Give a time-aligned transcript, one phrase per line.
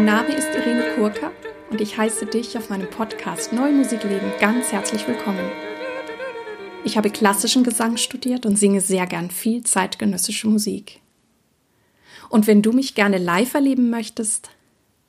[0.00, 1.30] Mein Name ist Irene Kurka
[1.70, 5.44] und ich heiße dich auf meinem Podcast Neue Musik leben ganz herzlich willkommen.
[6.84, 11.02] Ich habe klassischen Gesang studiert und singe sehr gern viel zeitgenössische Musik.
[12.30, 14.48] Und wenn du mich gerne live erleben möchtest,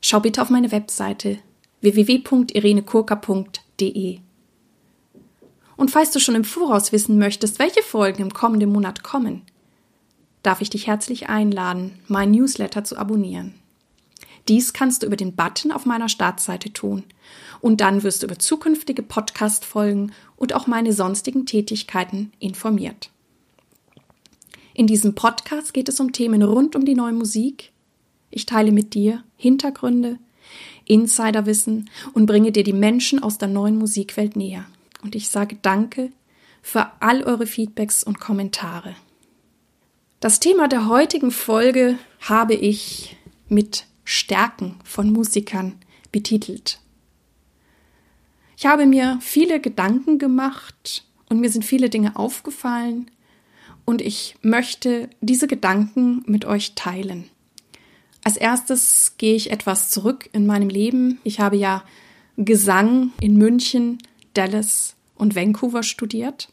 [0.02, 1.38] schau bitte auf meine Webseite
[1.80, 4.20] www.irenekurka.de.
[5.78, 9.44] Und falls du schon im Voraus wissen möchtest, welche Folgen im kommenden Monat kommen,
[10.44, 13.61] darf ich dich herzlich einladen, mein Newsletter zu abonnieren.
[14.48, 17.04] Dies kannst du über den Button auf meiner Startseite tun.
[17.62, 23.10] Und dann wirst du über zukünftige Podcast-Folgen und auch meine sonstigen Tätigkeiten informiert.
[24.74, 27.72] In diesem Podcast geht es um Themen rund um die neue Musik.
[28.30, 30.18] Ich teile mit dir Hintergründe,
[30.86, 34.66] Insiderwissen und bringe dir die Menschen aus der neuen Musikwelt näher.
[35.04, 36.12] Und ich sage Danke
[36.62, 38.96] für all eure Feedbacks und Kommentare.
[40.20, 43.18] Das Thema der heutigen Folge habe ich
[43.50, 45.78] mit Stärken von Musikern
[46.12, 46.80] betitelt.
[48.58, 53.10] Ich habe mir viele Gedanken gemacht und mir sind viele Dinge aufgefallen
[53.86, 57.30] und ich möchte diese Gedanken mit euch teilen.
[58.22, 61.20] Als erstes gehe ich etwas zurück in meinem Leben.
[61.24, 61.84] Ich habe ja
[62.36, 63.98] Gesang in München,
[64.34, 66.50] Dallas und Vancouver studiert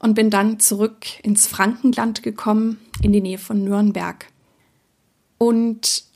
[0.00, 4.26] und bin dann zurück ins Frankenland gekommen, in die Nähe von Nürnberg.
[5.38, 6.09] Und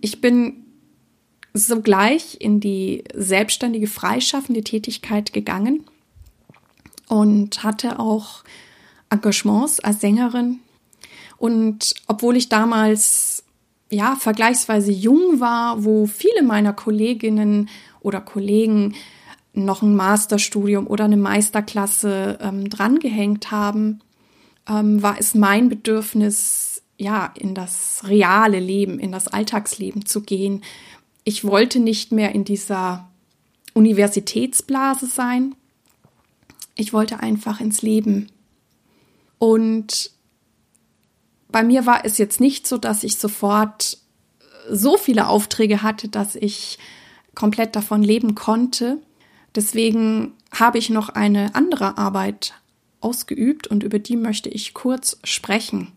[0.00, 0.64] ich bin
[1.54, 5.84] sogleich in die selbstständige freischaffende Tätigkeit gegangen
[7.08, 8.44] und hatte auch
[9.10, 10.60] Engagements als Sängerin.
[11.38, 13.44] Und obwohl ich damals
[13.90, 17.68] ja vergleichsweise jung war, wo viele meiner Kolleginnen
[18.00, 18.94] oder Kollegen
[19.54, 24.00] noch ein Masterstudium oder eine Meisterklasse ähm, drangehängt haben,
[24.68, 30.62] ähm, war es mein Bedürfnis, ja, in das reale Leben, in das Alltagsleben zu gehen.
[31.24, 33.08] Ich wollte nicht mehr in dieser
[33.72, 35.54] Universitätsblase sein.
[36.74, 38.30] Ich wollte einfach ins Leben.
[39.38, 40.10] Und
[41.50, 43.98] bei mir war es jetzt nicht so, dass ich sofort
[44.70, 46.78] so viele Aufträge hatte, dass ich
[47.34, 48.98] komplett davon leben konnte.
[49.54, 52.54] Deswegen habe ich noch eine andere Arbeit
[53.00, 55.92] ausgeübt und über die möchte ich kurz sprechen.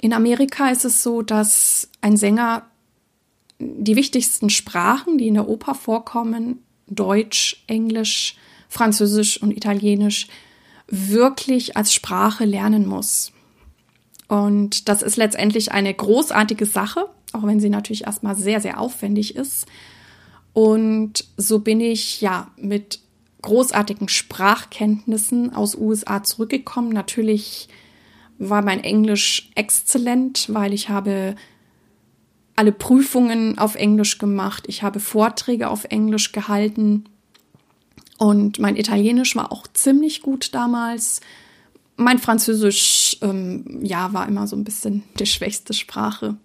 [0.00, 2.66] In Amerika ist es so, dass ein Sänger
[3.58, 8.36] die wichtigsten Sprachen, die in der Oper vorkommen, Deutsch, Englisch,
[8.68, 10.28] Französisch und Italienisch,
[10.86, 13.32] wirklich als Sprache lernen muss.
[14.28, 19.34] Und das ist letztendlich eine großartige Sache, auch wenn sie natürlich erstmal sehr, sehr aufwendig
[19.36, 19.66] ist.
[20.52, 23.00] Und so bin ich ja mit
[23.42, 26.90] großartigen Sprachkenntnissen aus USA zurückgekommen.
[26.90, 27.68] Natürlich
[28.38, 31.34] war mein Englisch exzellent, weil ich habe
[32.56, 37.04] alle Prüfungen auf Englisch gemacht, ich habe Vorträge auf Englisch gehalten
[38.18, 41.20] und mein Italienisch war auch ziemlich gut damals.
[41.96, 46.36] Mein Französisch, ähm, ja, war immer so ein bisschen die schwächste Sprache.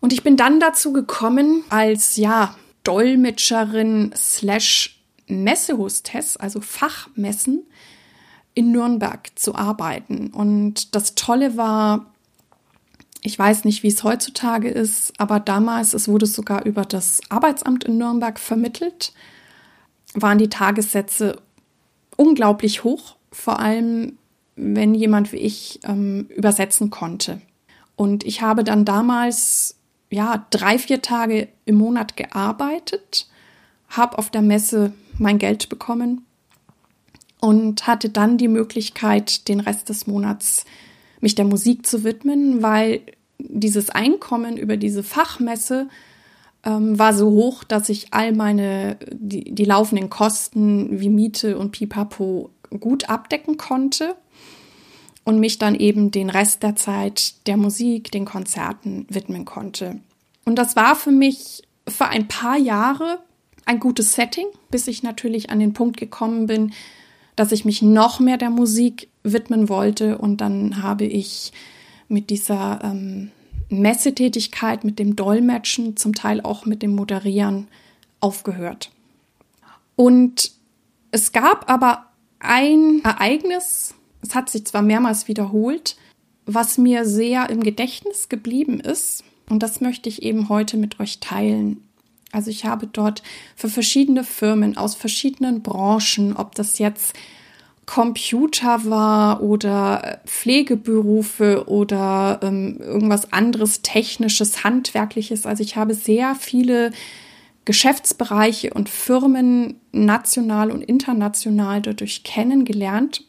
[0.00, 7.62] Und ich bin dann dazu gekommen, als, ja, Dolmetscherin slash Messehostess, also Fachmessen,
[8.54, 10.28] in Nürnberg zu arbeiten.
[10.28, 12.06] Und das Tolle war,
[13.22, 17.84] ich weiß nicht, wie es heutzutage ist, aber damals, es wurde sogar über das Arbeitsamt
[17.84, 19.12] in Nürnberg vermittelt,
[20.14, 21.36] waren die Tagessätze
[22.16, 24.18] unglaublich hoch, vor allem
[24.56, 27.40] wenn jemand wie ich ähm, übersetzen konnte.
[27.96, 29.76] Und ich habe dann damals
[30.10, 33.28] ja drei, vier Tage im Monat gearbeitet,
[33.88, 36.26] habe auf der Messe mein Geld bekommen
[37.40, 40.64] und hatte dann die Möglichkeit, den Rest des Monats
[41.20, 43.02] mich der Musik zu widmen, weil
[43.38, 45.88] dieses Einkommen über diese Fachmesse
[46.64, 51.72] ähm, war so hoch, dass ich all meine, die, die laufenden Kosten wie Miete und
[51.72, 54.14] Pipapo gut abdecken konnte
[55.24, 60.00] und mich dann eben den Rest der Zeit der Musik, den Konzerten widmen konnte.
[60.44, 63.18] Und das war für mich für ein paar Jahre
[63.66, 66.72] ein gutes Setting, bis ich natürlich an den Punkt gekommen bin,
[67.40, 70.18] dass ich mich noch mehr der Musik widmen wollte.
[70.18, 71.54] Und dann habe ich
[72.06, 73.30] mit dieser ähm,
[73.70, 77.68] Messetätigkeit, mit dem Dolmetschen, zum Teil auch mit dem Moderieren
[78.20, 78.90] aufgehört.
[79.96, 80.52] Und
[81.12, 82.08] es gab aber
[82.40, 85.96] ein Ereignis, es hat sich zwar mehrmals wiederholt,
[86.44, 89.24] was mir sehr im Gedächtnis geblieben ist.
[89.48, 91.82] Und das möchte ich eben heute mit euch teilen.
[92.32, 93.22] Also ich habe dort
[93.56, 97.14] für verschiedene Firmen aus verschiedenen Branchen, ob das jetzt
[97.86, 105.44] Computer war oder Pflegeberufe oder ähm, irgendwas anderes technisches, handwerkliches.
[105.44, 106.92] Also ich habe sehr viele
[107.64, 113.24] Geschäftsbereiche und Firmen national und international dadurch kennengelernt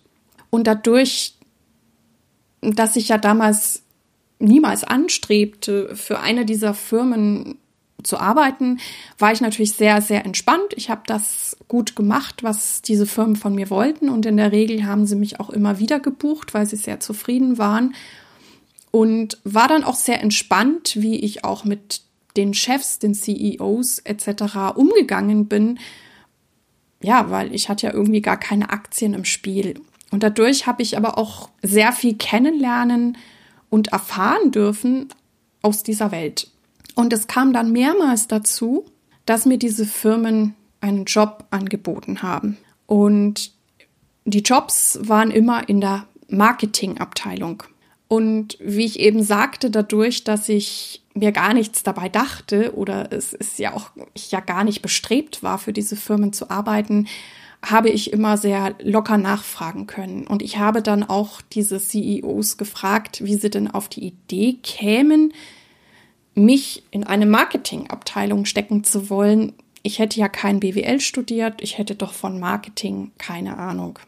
[0.52, 1.34] und dadurch,
[2.62, 3.82] dass ich ja damals
[4.38, 7.58] niemals anstrebte, für eine dieser Firmen
[8.04, 8.80] zu arbeiten,
[9.18, 10.74] war ich natürlich sehr, sehr entspannt.
[10.76, 14.10] Ich habe das gut gemacht, was diese Firmen von mir wollten.
[14.10, 17.58] Und in der Regel haben sie mich auch immer wieder gebucht, weil sie sehr zufrieden
[17.58, 17.96] waren.
[18.92, 22.02] Und war dann auch sehr entspannt, wie ich auch mit
[22.36, 24.76] den Chefs, den CEOs etc.
[24.76, 25.80] umgegangen bin.
[27.02, 29.82] Ja, weil ich hatte ja irgendwie gar keine Aktien im Spiel.
[30.12, 33.18] Und dadurch habe ich aber auch sehr viel kennenlernen
[33.70, 35.08] und erfahren dürfen
[35.62, 36.51] aus dieser Welt.
[36.96, 38.86] Und es kam dann mehrmals dazu,
[39.26, 42.58] dass mir diese Firmen einen Job angeboten haben.
[42.86, 43.52] Und
[44.26, 47.64] die Jobs waren immer in der Marketingabteilung.
[48.08, 53.34] Und wie ich eben sagte, dadurch, dass ich mir gar nichts dabei dachte oder es
[53.34, 57.08] ist ja auch ich ja gar nicht bestrebt war, für diese Firmen zu arbeiten,
[57.64, 60.26] habe ich immer sehr locker nachfragen können.
[60.28, 65.34] Und ich habe dann auch diese CEOs gefragt, wie sie denn auf die Idee kämen,
[66.34, 69.54] mich in eine Marketingabteilung stecken zu wollen.
[69.84, 74.00] Ich hätte ja kein BWL studiert, ich hätte doch von Marketing keine Ahnung.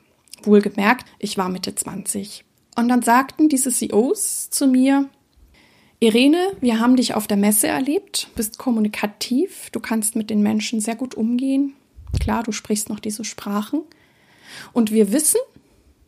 [0.44, 2.44] Wohlgemerkt, ich war Mitte 20.
[2.76, 5.10] Und dann sagten diese CEOs zu mir,
[6.00, 10.82] Irene, wir haben dich auf der Messe erlebt, bist kommunikativ, du kannst mit den Menschen
[10.82, 11.74] sehr gut umgehen.
[12.20, 13.82] Klar, du sprichst noch diese Sprachen.
[14.74, 15.40] Und wir wissen,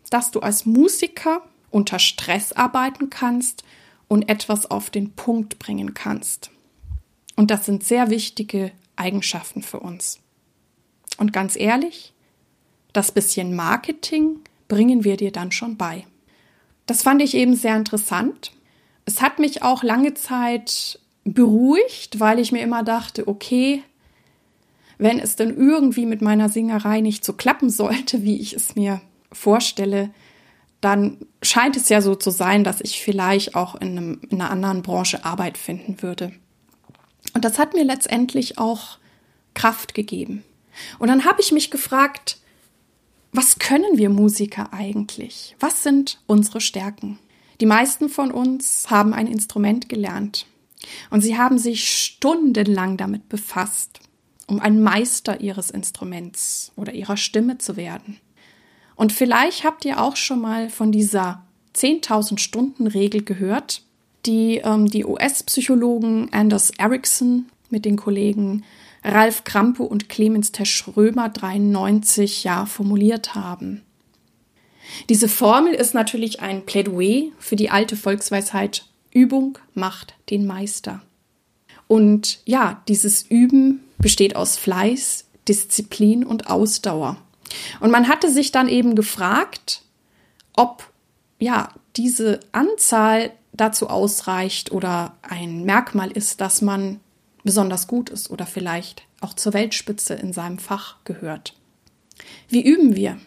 [0.09, 1.41] dass du als Musiker
[1.71, 3.63] unter Stress arbeiten kannst
[4.07, 6.51] und etwas auf den Punkt bringen kannst.
[7.35, 10.19] Und das sind sehr wichtige Eigenschaften für uns.
[11.17, 12.13] Und ganz ehrlich,
[12.93, 16.05] das bisschen Marketing bringen wir dir dann schon bei.
[16.85, 18.51] Das fand ich eben sehr interessant.
[19.05, 23.83] Es hat mich auch lange Zeit beruhigt, weil ich mir immer dachte, okay,
[24.97, 29.01] wenn es denn irgendwie mit meiner Singerei nicht so klappen sollte, wie ich es mir
[29.31, 30.11] vorstelle,
[30.85, 34.51] dann scheint es ja so zu sein, dass ich vielleicht auch in, einem, in einer
[34.51, 36.31] anderen Branche Arbeit finden würde.
[37.33, 38.99] Und das hat mir letztendlich auch
[39.55, 40.43] Kraft gegeben.
[40.99, 42.37] Und dann habe ich mich gefragt,
[43.31, 45.55] was können wir Musiker eigentlich?
[45.59, 47.19] Was sind unsere Stärken?
[47.59, 50.45] Die meisten von uns haben ein Instrument gelernt
[51.09, 54.01] und sie haben sich stundenlang damit befasst,
[54.47, 58.19] um ein Meister ihres Instruments oder ihrer Stimme zu werden.
[58.95, 61.43] Und vielleicht habt ihr auch schon mal von dieser
[61.75, 63.81] 10.000 Stunden Regel gehört,
[64.25, 68.63] die ähm, die US-Psychologen Anders Ericsson mit den Kollegen
[69.03, 73.83] Ralf Krampe und Clemens Tesch-Römer 93 ja formuliert haben.
[75.09, 81.01] Diese Formel ist natürlich ein Plädoyer für die alte Volksweisheit Übung macht den Meister.
[81.87, 87.17] Und ja, dieses Üben besteht aus Fleiß, Disziplin und Ausdauer.
[87.79, 89.81] Und man hatte sich dann eben gefragt,
[90.53, 90.89] ob
[91.39, 96.99] ja diese Anzahl dazu ausreicht oder ein Merkmal ist, dass man
[97.43, 101.55] besonders gut ist oder vielleicht auch zur Weltspitze in seinem Fach gehört.
[102.49, 103.19] Wie üben wir?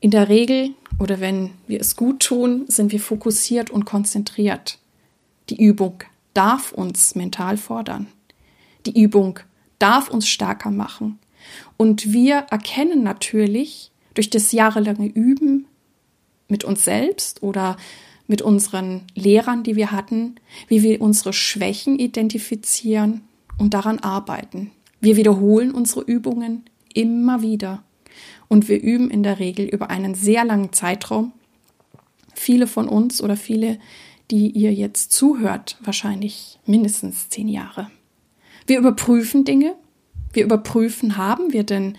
[0.00, 4.78] In der Regel oder wenn wir es gut tun, sind wir fokussiert und konzentriert.
[5.48, 6.02] Die Übung
[6.34, 8.06] darf uns mental fordern.
[8.86, 9.40] Die Übung
[9.78, 11.18] darf uns stärker machen.
[11.80, 15.64] Und wir erkennen natürlich durch das jahrelange Üben
[16.46, 17.78] mit uns selbst oder
[18.26, 20.34] mit unseren Lehrern, die wir hatten,
[20.68, 23.22] wie wir unsere Schwächen identifizieren
[23.56, 24.72] und daran arbeiten.
[25.00, 27.82] Wir wiederholen unsere Übungen immer wieder
[28.48, 31.32] und wir üben in der Regel über einen sehr langen Zeitraum.
[32.34, 33.78] Viele von uns oder viele,
[34.30, 37.90] die ihr jetzt zuhört, wahrscheinlich mindestens zehn Jahre.
[38.66, 39.76] Wir überprüfen Dinge,
[40.32, 41.96] wir überprüfen, haben wir denn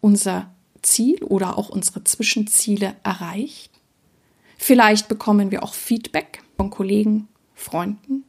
[0.00, 0.50] unser
[0.82, 3.70] Ziel oder auch unsere Zwischenziele erreicht?
[4.56, 8.24] Vielleicht bekommen wir auch Feedback von Kollegen, Freunden.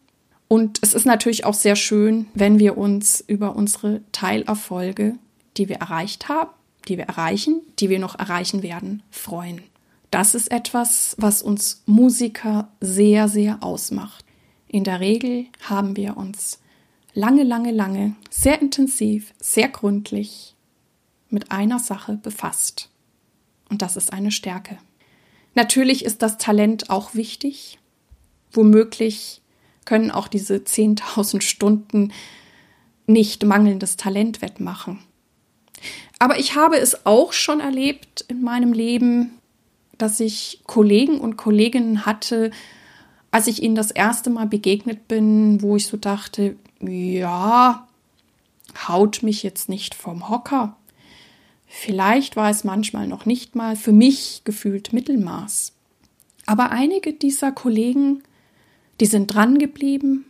[0.48, 5.16] Und es ist natürlich auch sehr schön, wenn wir uns über unsere Teilerfolge,
[5.58, 6.52] die wir erreicht haben,
[6.88, 9.62] die wir erreichen, die wir noch erreichen werden, freuen.
[10.10, 14.24] Das ist etwas, was uns Musiker sehr, sehr ausmacht.
[14.68, 16.60] In der Regel haben wir uns
[17.18, 20.54] lange, lange, lange, sehr intensiv, sehr gründlich
[21.30, 22.90] mit einer Sache befasst.
[23.70, 24.78] Und das ist eine Stärke.
[25.56, 27.80] Natürlich ist das Talent auch wichtig.
[28.52, 29.42] Womöglich
[29.84, 32.14] können auch diese 10.000 Stunden
[33.08, 35.00] nicht mangelndes Talent wettmachen.
[36.20, 39.32] Aber ich habe es auch schon erlebt in meinem Leben,
[39.98, 42.52] dass ich Kollegen und Kolleginnen hatte,
[43.32, 47.88] als ich ihnen das erste Mal begegnet bin, wo ich so dachte, ja,
[48.88, 50.76] haut mich jetzt nicht vom Hocker.
[51.66, 55.74] Vielleicht war es manchmal noch nicht mal für mich gefühlt Mittelmaß.
[56.46, 58.24] Aber einige dieser Kollegen,
[59.02, 60.26] die sind dran geblieben.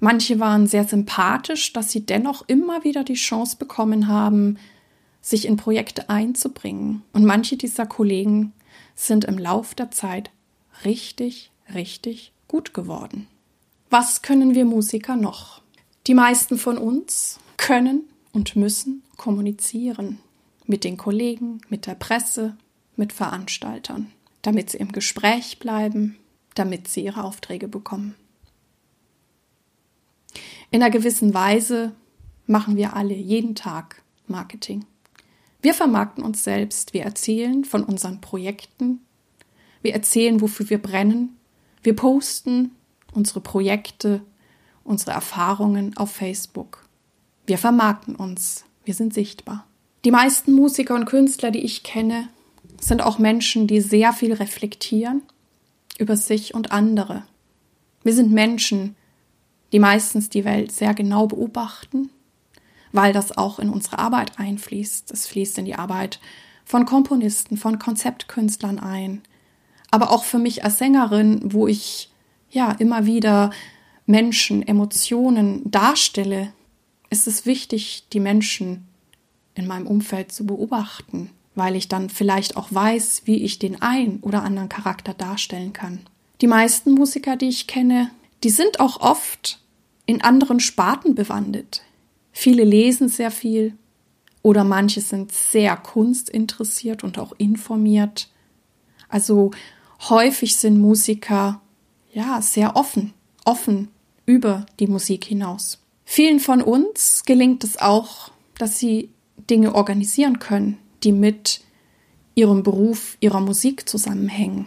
[0.00, 4.58] Manche waren sehr sympathisch, dass sie dennoch immer wieder die Chance bekommen haben,
[5.22, 7.02] sich in Projekte einzubringen.
[7.12, 8.52] Und manche dieser Kollegen
[8.94, 10.30] sind im Lauf der Zeit
[10.84, 13.26] richtig, richtig gut geworden.
[13.88, 15.55] Was können wir Musiker noch?
[16.06, 20.20] Die meisten von uns können und müssen kommunizieren
[20.64, 22.56] mit den Kollegen, mit der Presse,
[22.94, 26.16] mit Veranstaltern, damit sie im Gespräch bleiben,
[26.54, 28.14] damit sie ihre Aufträge bekommen.
[30.70, 31.92] In einer gewissen Weise
[32.46, 34.84] machen wir alle jeden Tag Marketing.
[35.62, 39.00] Wir vermarkten uns selbst, wir erzählen von unseren Projekten,
[39.82, 41.36] wir erzählen, wofür wir brennen,
[41.82, 42.72] wir posten
[43.12, 44.22] unsere Projekte,
[44.86, 46.86] unsere Erfahrungen auf Facebook.
[47.46, 49.66] Wir vermarkten uns, wir sind sichtbar.
[50.04, 52.28] Die meisten Musiker und Künstler, die ich kenne,
[52.80, 55.22] sind auch Menschen, die sehr viel reflektieren
[55.98, 57.24] über sich und andere.
[58.02, 58.96] Wir sind Menschen,
[59.72, 62.10] die meistens die Welt sehr genau beobachten,
[62.92, 65.10] weil das auch in unsere Arbeit einfließt.
[65.10, 66.20] Es fließt in die Arbeit
[66.64, 69.22] von Komponisten, von Konzeptkünstlern ein,
[69.90, 72.10] aber auch für mich als Sängerin, wo ich
[72.50, 73.50] ja immer wieder
[74.06, 76.52] Menschen, Emotionen darstelle,
[77.10, 78.86] ist es wichtig, die Menschen
[79.54, 84.20] in meinem Umfeld zu beobachten, weil ich dann vielleicht auch weiß, wie ich den ein
[84.22, 86.00] oder anderen Charakter darstellen kann.
[86.40, 88.10] Die meisten Musiker, die ich kenne,
[88.44, 89.60] die sind auch oft
[90.04, 91.82] in anderen Sparten bewandert.
[92.32, 93.74] Viele lesen sehr viel
[94.42, 98.28] oder manche sind sehr kunstinteressiert und auch informiert.
[99.08, 99.50] Also
[100.08, 101.60] häufig sind Musiker
[102.12, 103.88] ja sehr offen, offen
[104.26, 105.78] über die Musik hinaus.
[106.04, 109.10] Vielen von uns gelingt es auch, dass sie
[109.48, 111.60] Dinge organisieren können, die mit
[112.34, 114.66] ihrem Beruf, ihrer Musik zusammenhängen.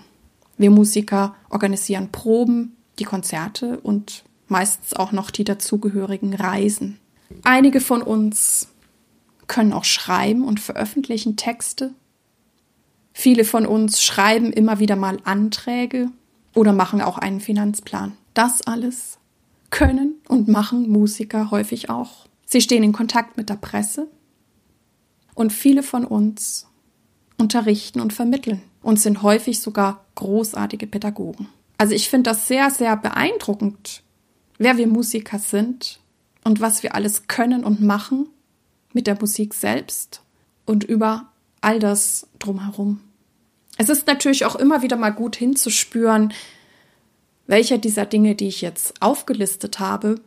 [0.58, 7.00] Wir Musiker organisieren Proben, die Konzerte und meistens auch noch die dazugehörigen Reisen.
[7.44, 8.70] Einige von uns
[9.48, 11.94] können auch schreiben und veröffentlichen Texte.
[13.14, 16.10] Viele von uns schreiben immer wieder mal Anträge
[16.56, 18.14] oder machen auch einen Finanzplan.
[18.34, 19.19] Das alles
[19.70, 22.28] können und machen Musiker häufig auch.
[22.46, 24.08] Sie stehen in Kontakt mit der Presse,
[25.40, 26.68] und viele von uns
[27.38, 31.48] unterrichten und vermitteln und sind häufig sogar großartige Pädagogen.
[31.78, 34.04] Also ich finde das sehr, sehr beeindruckend,
[34.58, 36.02] wer wir Musiker sind
[36.44, 38.28] und was wir alles können und machen
[38.92, 40.22] mit der Musik selbst
[40.66, 43.00] und über all das drumherum.
[43.78, 46.34] Es ist natürlich auch immer wieder mal gut hinzuspüren,
[47.50, 50.22] welcher dieser Dinge, die ich jetzt aufgelistet habe,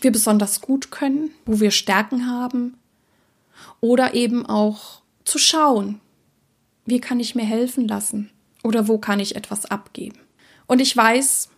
[0.00, 2.76] wir besonders gut können, wo wir Stärken haben
[3.80, 6.00] oder eben auch zu schauen,
[6.84, 8.30] wie kann ich mir helfen lassen
[8.64, 10.18] oder wo kann ich etwas abgeben.
[10.66, 11.48] Und ich weiß,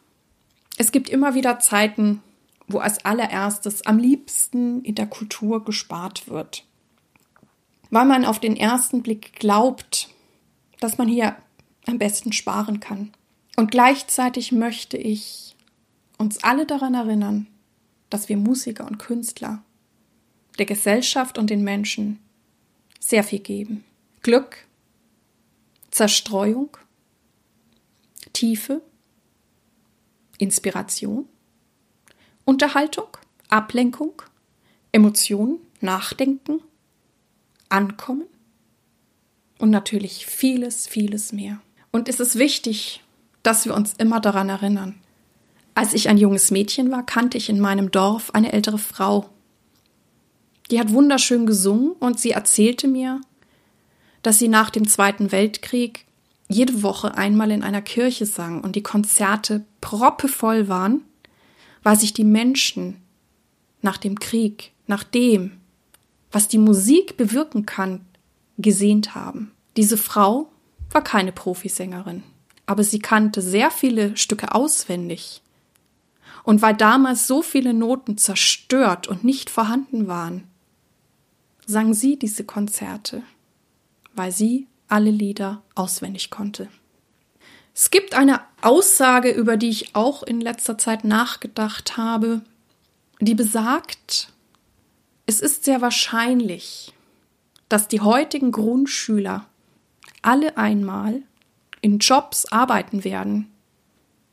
[0.76, 2.22] es gibt immer wieder Zeiten,
[2.68, 6.66] wo als allererstes am liebsten in der Kultur gespart wird,
[7.88, 10.10] weil man auf den ersten Blick glaubt,
[10.78, 11.36] dass man hier
[11.86, 13.12] am besten sparen kann.
[13.56, 15.56] Und gleichzeitig möchte ich
[16.18, 17.46] uns alle daran erinnern,
[18.10, 19.62] dass wir Musiker und Künstler
[20.58, 22.20] der Gesellschaft und den Menschen
[23.00, 23.84] sehr viel geben.
[24.22, 24.66] Glück,
[25.90, 26.76] Zerstreuung,
[28.32, 28.82] Tiefe,
[30.38, 31.26] Inspiration,
[32.44, 33.08] Unterhaltung,
[33.48, 34.22] Ablenkung,
[34.92, 36.60] Emotionen, Nachdenken,
[37.68, 38.26] Ankommen
[39.58, 41.60] und natürlich vieles, vieles mehr.
[41.92, 43.02] Und es ist wichtig,
[43.46, 44.96] dass wir uns immer daran erinnern.
[45.74, 49.30] Als ich ein junges Mädchen war, kannte ich in meinem Dorf eine ältere Frau,
[50.70, 53.20] die hat wunderschön gesungen und sie erzählte mir,
[54.22, 56.06] dass sie nach dem Zweiten Weltkrieg
[56.48, 61.02] jede Woche einmal in einer Kirche sang und die Konzerte proppevoll waren,
[61.82, 62.96] weil sich die Menschen
[63.82, 65.52] nach dem Krieg, nach dem,
[66.32, 68.04] was die Musik bewirken kann,
[68.58, 69.52] gesehnt haben.
[69.76, 70.50] Diese Frau
[70.90, 72.22] war keine Profisängerin,
[72.66, 75.42] aber sie kannte sehr viele Stücke auswendig.
[76.42, 80.44] Und weil damals so viele Noten zerstört und nicht vorhanden waren,
[81.66, 83.22] sang sie diese Konzerte,
[84.14, 86.68] weil sie alle Lieder auswendig konnte.
[87.74, 92.40] Es gibt eine Aussage, über die ich auch in letzter Zeit nachgedacht habe,
[93.20, 94.32] die besagt,
[95.26, 96.94] es ist sehr wahrscheinlich,
[97.68, 99.46] dass die heutigen Grundschüler
[100.22, 101.22] alle einmal
[101.86, 103.48] in Jobs arbeiten werden,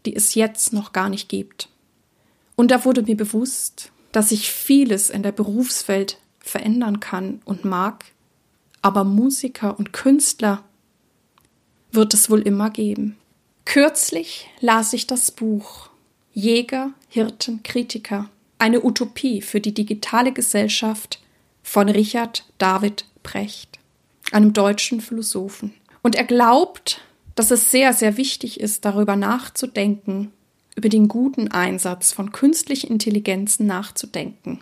[0.07, 1.69] die es jetzt noch gar nicht gibt.
[2.55, 8.05] Und da wurde mir bewusst, dass sich vieles in der Berufswelt verändern kann und mag,
[8.81, 10.63] aber Musiker und Künstler
[11.91, 13.17] wird es wohl immer geben.
[13.65, 15.89] Kürzlich las ich das Buch
[16.33, 21.22] Jäger, Hirten, Kritiker, eine Utopie für die digitale Gesellschaft
[21.62, 23.77] von Richard David Brecht,
[24.31, 25.75] einem deutschen Philosophen.
[26.01, 27.00] Und er glaubt,
[27.35, 30.31] dass es sehr, sehr wichtig ist, darüber nachzudenken,
[30.75, 34.59] über den guten Einsatz von künstlichen Intelligenzen nachzudenken.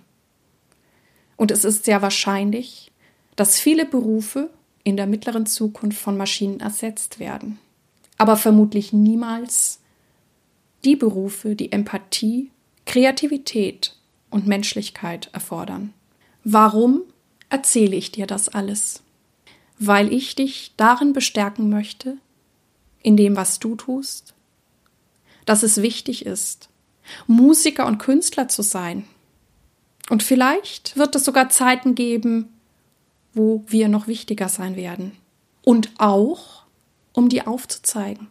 [1.37, 2.91] Und es ist sehr wahrscheinlich,
[3.35, 4.49] dass viele Berufe
[4.83, 7.59] in der mittleren Zukunft von Maschinen ersetzt werden.
[8.17, 9.79] Aber vermutlich niemals
[10.83, 12.51] die Berufe, die Empathie,
[12.85, 13.95] Kreativität
[14.29, 15.93] und Menschlichkeit erfordern.
[16.43, 17.01] Warum
[17.49, 19.03] erzähle ich dir das alles?
[19.77, 22.17] Weil ich dich darin bestärken möchte,
[23.03, 24.33] in dem, was du tust,
[25.45, 26.69] dass es wichtig ist,
[27.27, 29.05] Musiker und Künstler zu sein.
[30.09, 32.49] Und vielleicht wird es sogar Zeiten geben,
[33.33, 35.13] wo wir noch wichtiger sein werden.
[35.63, 36.63] Und auch,
[37.13, 38.27] um dir aufzuzeigen,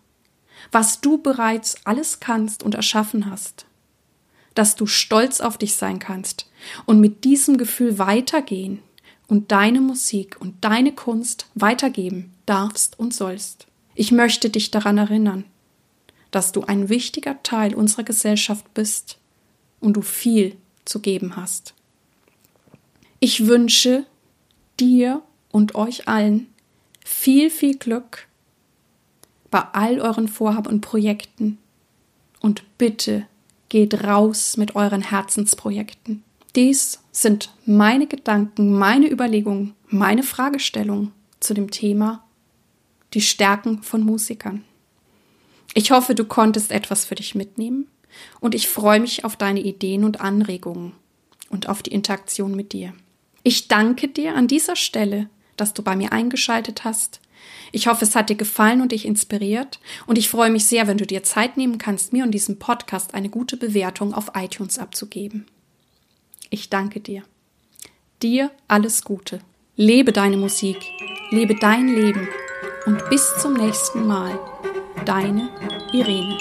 [0.72, 3.66] was du bereits alles kannst und erschaffen hast,
[4.54, 6.50] dass du stolz auf dich sein kannst
[6.86, 8.82] und mit diesem Gefühl weitergehen
[9.26, 13.66] und deine Musik und deine Kunst weitergeben darfst und sollst.
[14.00, 15.44] Ich möchte dich daran erinnern,
[16.30, 19.18] dass du ein wichtiger Teil unserer Gesellschaft bist
[19.78, 21.74] und du viel zu geben hast.
[23.18, 24.06] Ich wünsche
[24.80, 26.46] dir und euch allen
[27.04, 28.26] viel, viel Glück
[29.50, 31.58] bei all euren Vorhaben und Projekten
[32.40, 33.26] und bitte
[33.68, 36.22] geht raus mit euren Herzensprojekten.
[36.56, 42.24] Dies sind meine Gedanken, meine Überlegungen, meine Fragestellungen zu dem Thema
[43.14, 44.64] die Stärken von Musikern.
[45.74, 47.86] Ich hoffe, du konntest etwas für dich mitnehmen
[48.40, 50.92] und ich freue mich auf deine Ideen und Anregungen
[51.48, 52.92] und auf die Interaktion mit dir.
[53.42, 57.20] Ich danke dir an dieser Stelle, dass du bei mir eingeschaltet hast.
[57.72, 60.98] Ich hoffe, es hat dir gefallen und dich inspiriert und ich freue mich sehr, wenn
[60.98, 65.46] du dir Zeit nehmen kannst, mir und diesem Podcast eine gute Bewertung auf iTunes abzugeben.
[66.50, 67.22] Ich danke dir.
[68.22, 69.40] Dir alles Gute.
[69.76, 70.76] Lebe deine Musik,
[71.30, 72.28] lebe dein Leben
[72.86, 74.38] und bis zum nächsten Mal.
[75.04, 75.48] Deine
[75.92, 76.38] Irene.